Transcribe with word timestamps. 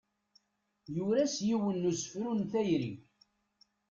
Yura-as 0.95 1.35
yiwen 1.47 1.75
n 1.81 1.87
usefru 1.89 2.31
n 2.37 2.41
tayri. 2.51 2.93